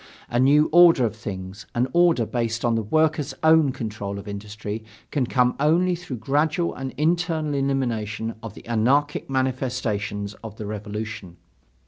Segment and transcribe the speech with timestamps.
[0.29, 4.83] A new order of things, an order based on the workers' own control of industry,
[5.11, 11.37] can come only through gradual and internal elimination of the anarchic manifestations of the revolution.